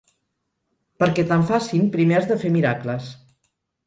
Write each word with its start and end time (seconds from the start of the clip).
Perquè 1.03 1.25
te'n 1.31 1.43
facin, 1.49 1.83
primer 1.97 2.17
has 2.21 2.25
de 2.31 2.39
fer 2.45 2.51
miracles. 2.57 3.11